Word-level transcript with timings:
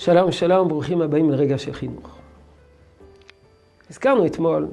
שלום, 0.00 0.32
שלום, 0.32 0.68
ברוכים 0.68 1.02
הבאים 1.02 1.30
לרגע 1.30 1.58
של 1.58 1.72
חינוך. 1.72 2.18
הזכרנו 3.90 4.26
אתמול 4.26 4.68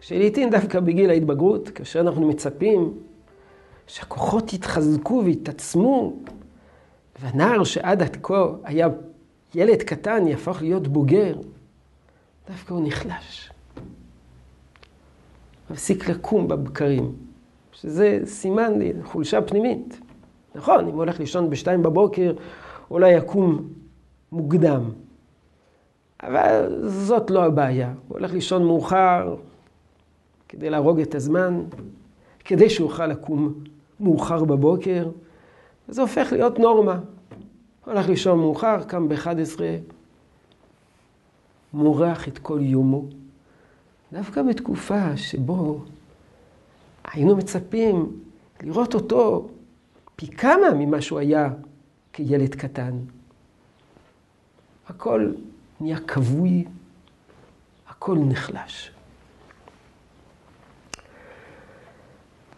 שלעיתים 0.00 0.50
דווקא 0.50 0.80
בגיל 0.80 1.10
ההתבגרות, 1.10 1.68
כאשר 1.68 2.00
אנחנו 2.00 2.28
מצפים 2.28 2.94
שהכוחות 3.86 4.52
יתחזקו 4.52 5.22
ויתעצמו, 5.24 6.12
והנער 7.20 7.64
שעד 7.64 8.02
עד 8.02 8.16
כה 8.22 8.46
היה 8.64 8.88
ילד 9.54 9.82
קטן 9.82 10.26
יהפוך 10.26 10.62
להיות 10.62 10.88
בוגר, 10.88 11.34
דווקא 12.50 12.74
הוא 12.74 12.86
נחלש. 12.86 13.50
מפסיק 15.70 16.08
לקום 16.08 16.48
בבקרים, 16.48 17.12
שזה 17.72 18.20
סימן 18.24 18.72
חולשה 19.02 19.42
פנימית. 19.42 20.00
נכון, 20.54 20.80
אם 20.80 20.92
הוא 20.92 20.98
הולך 20.98 21.20
לישון 21.20 21.50
בשתיים 21.50 21.82
בבוקר, 21.82 22.32
אולי 22.90 23.12
יקום 23.12 23.81
מוקדם. 24.32 24.90
אבל 26.22 26.82
זאת 26.88 27.30
לא 27.30 27.44
הבעיה. 27.44 27.92
הוא 28.08 28.18
הולך 28.18 28.32
לישון 28.32 28.64
מאוחר 28.64 29.36
כדי 30.48 30.70
להרוג 30.70 31.00
את 31.00 31.14
הזמן, 31.14 31.62
כדי 32.44 32.70
שאוכל 32.70 33.06
לקום 33.06 33.54
מאוחר 34.00 34.44
בבוקר, 34.44 35.10
וזה 35.88 36.02
הופך 36.02 36.28
להיות 36.32 36.58
נורמה. 36.58 37.00
הוא 37.84 37.92
הולך 37.92 38.08
לישון 38.08 38.38
מאוחר, 38.38 38.82
קם 38.82 39.08
ב-11, 39.08 39.60
מורח 41.72 42.28
את 42.28 42.38
כל 42.38 42.58
יומו. 42.62 43.04
דווקא 44.12 44.42
בתקופה 44.42 45.16
שבו 45.16 45.80
היינו 47.04 47.36
מצפים 47.36 48.20
לראות 48.62 48.94
אותו 48.94 49.48
פי 50.16 50.26
כמה 50.26 50.70
ממה 50.74 51.00
שהוא 51.00 51.18
היה 51.18 51.50
כילד 52.12 52.54
קטן. 52.54 52.98
הכל 54.94 55.32
נהיה 55.80 56.00
כבוי, 56.00 56.64
הכל 57.88 58.18
נחלש. 58.28 58.90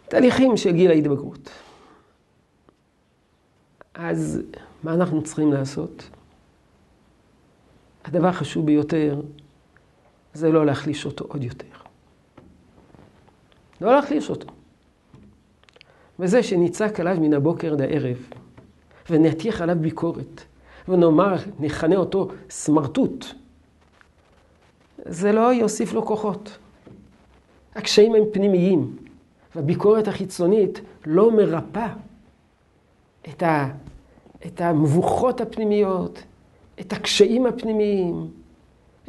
תהליכים 0.07 0.57
של 0.57 0.71
גיל 0.71 0.91
ההתבגרות. 0.91 1.49
אז 3.93 4.41
מה 4.83 4.93
אנחנו 4.93 5.23
צריכים 5.23 5.53
לעשות? 5.53 6.09
הדבר 8.05 8.27
החשוב 8.27 8.65
ביותר 8.65 9.21
זה 10.33 10.51
לא 10.51 10.65
להחליש 10.65 11.05
אותו 11.05 11.25
עוד 11.27 11.43
יותר. 11.43 11.77
לא 13.81 13.95
להחליש 13.95 14.29
אותו. 14.29 14.47
וזה 16.19 16.43
שנצעק 16.43 16.99
עליו 16.99 17.17
מן 17.21 17.33
הבוקר 17.33 17.73
עד 17.73 17.81
הערב, 17.81 18.17
ונטיח 19.09 19.61
עליו 19.61 19.75
ביקורת, 19.79 20.41
ונאמר, 20.87 21.35
נכנה 21.59 21.95
אותו 21.95 22.27
סמרטוט, 22.49 23.25
זה 25.05 25.31
לא 25.31 25.53
יוסיף 25.53 25.93
לו 25.93 26.05
כוחות. 26.05 26.57
הקשיים 27.75 28.15
הם 28.15 28.23
פנימיים, 28.33 28.95
והביקורת 29.55 30.07
החיצונית 30.07 30.81
לא 31.05 31.31
מרפאה 31.31 31.93
את, 33.29 33.43
ה, 33.43 33.67
את 34.45 34.61
המבוכות 34.61 35.41
הפנימיות, 35.41 36.23
את 36.79 36.93
הקשיים 36.93 37.45
הפנימיים, 37.45 38.31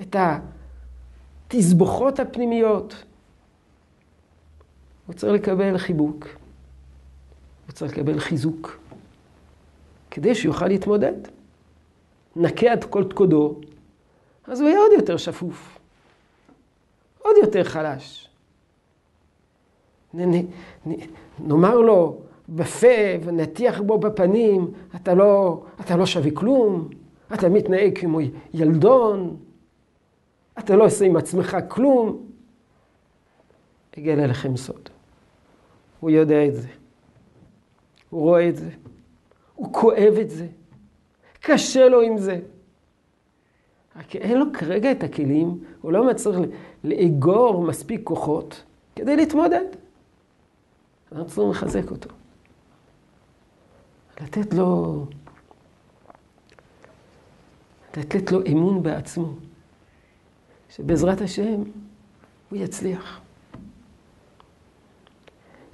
את 0.01 0.17
התסבוכות 1.49 2.21
הפנימיות. 2.21 3.05
הוא 5.07 5.15
צריך 5.15 5.43
לקבל 5.43 5.79
חיבוק, 5.79 6.27
הוא 7.67 7.73
צריך 7.73 7.93
לקבל 7.93 8.21
חיזוק, 8.21 8.79
כדי 10.11 10.35
שיוכל 10.35 10.69
להתמודד. 10.69 11.36
נקה 12.37 12.73
עד 12.73 12.85
כל 12.85 13.05
תקודו, 13.05 13.55
אז 14.45 14.61
הוא 14.61 14.69
יהיה 14.69 14.81
עוד 14.81 14.93
יותר 14.93 15.17
שפוף, 15.17 15.79
עוד 17.23 17.37
יותר 17.43 17.65
חלש. 17.65 18.29
נ, 20.15 20.35
נ, 20.35 20.47
נ, 20.87 20.93
נאמר 21.39 21.81
לו 21.81 22.17
בפה 22.49 22.97
ונטיח 23.25 23.81
בו 23.81 23.99
בפנים, 23.99 24.71
אתה 24.97 25.15
לא, 25.15 25.63
אתה 25.81 25.97
לא 25.97 26.07
שווה 26.07 26.31
כלום, 26.35 26.89
אתה 27.35 27.49
מתנהג 27.49 27.99
כמו 27.99 28.19
ילדון, 28.55 29.37
אתה 30.59 30.77
לא 30.77 30.85
עושה 30.85 31.05
עם 31.05 31.17
עצמך 31.17 31.57
כלום. 31.69 32.27
אגלה 33.99 34.27
לכם 34.27 34.57
סוד. 34.57 34.89
הוא 36.01 36.11
יודע 36.11 36.47
את 36.47 36.55
זה. 36.55 36.69
הוא 38.11 38.23
רואה 38.23 38.49
את 38.49 38.57
זה. 38.57 38.71
הוא 39.55 39.73
כואב 39.73 40.15
את 40.21 40.31
זה. 40.31 40.47
קשה 41.47 41.89
לו 41.89 42.01
עם 42.01 42.19
זה. 42.19 42.41
רק 43.97 44.17
אין 44.17 44.39
לו 44.39 44.45
כרגע 44.53 44.93
את 44.93 45.03
הכלים, 45.03 45.65
הוא 45.81 45.93
לא 45.93 46.07
מצליח 46.07 46.37
לאגור 46.85 47.63
מספיק 47.63 48.01
כוחות 48.05 48.63
כדי 48.97 49.17
להתמודד. 49.17 49.65
אנחנו 51.13 51.27
צריכים 51.27 51.51
לחזק 51.51 51.91
אותו. 51.91 52.09
לתת 54.21 54.55
לו, 54.55 55.05
לתת 57.97 58.33
לו 58.33 58.41
אמון 58.53 58.83
בעצמו, 58.83 59.35
שבעזרת 60.71 61.21
השם 61.21 61.63
הוא 62.51 62.59
יצליח. 62.59 63.21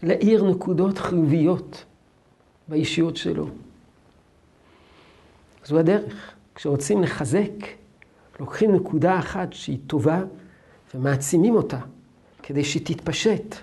להאיר 0.02 0.44
נקודות 0.50 0.98
חיוביות 0.98 1.84
באישיות 2.68 3.16
שלו. 3.16 3.46
זו 5.64 5.78
הדרך. 5.78 6.34
כשרוצים 6.54 7.02
לחזק, 7.02 7.50
לוקחים 8.40 8.74
נקודה 8.74 9.18
אחת 9.18 9.52
שהיא 9.52 9.78
טובה 9.86 10.22
ומעצימים 10.94 11.54
אותה 11.54 11.78
כדי 12.42 12.64
שהיא 12.64 12.86
תתפשט. 12.86 13.54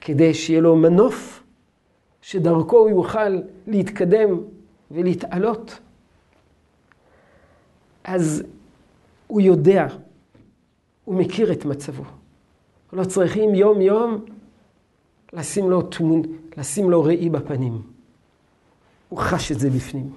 כדי 0.00 0.34
שיהיה 0.34 0.60
לו 0.60 0.76
מנוף 0.76 1.42
שדרכו 2.22 2.78
הוא 2.78 2.90
יוכל 2.90 3.40
להתקדם 3.66 4.40
ולהתעלות. 4.90 5.78
אז 8.04 8.42
הוא 9.26 9.40
יודע, 9.40 9.86
הוא 11.04 11.14
מכיר 11.14 11.52
את 11.52 11.64
מצבו. 11.64 12.04
לא 12.92 13.04
צריכים 13.04 13.54
יום-יום 13.54 14.24
לשים 15.32 15.70
לו, 15.70 15.82
תמון, 15.82 16.22
לשים 16.56 16.90
לו 16.90 17.02
ראי 17.02 17.30
בפנים. 17.30 17.82
הוא 19.10 19.18
חש 19.18 19.52
את 19.52 19.58
זה 19.58 19.70
בפנים. 19.70 20.10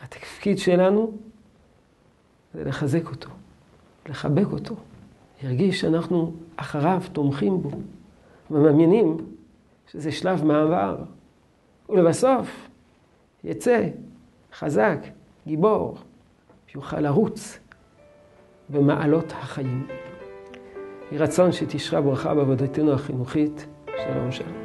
התפקיד 0.00 0.58
שלנו 0.58 1.12
זה 2.54 2.64
לחזק 2.64 3.06
אותו, 3.06 3.30
לחבק 4.08 4.46
אותו. 4.52 4.74
ירגיש 5.42 5.80
שאנחנו 5.80 6.32
אחריו 6.56 7.02
תומכים 7.12 7.62
בו. 7.62 7.70
ומאמינים 8.50 9.16
שזה 9.86 10.12
שלב 10.12 10.44
מעבר, 10.44 10.96
ולבסוף 11.88 12.68
יצא 13.44 13.88
חזק, 14.52 14.98
גיבור, 15.46 15.96
שיוכל 16.66 17.00
לרוץ 17.00 17.58
במעלות 18.70 19.32
החיים. 19.32 19.86
יהי 21.10 21.18
רצון 21.18 21.52
שתשרה 21.52 22.00
ברכה 22.00 22.34
בעבודתנו 22.34 22.92
החינוכית. 22.92 23.66
שלום 23.86 24.32
שלום. 24.32 24.59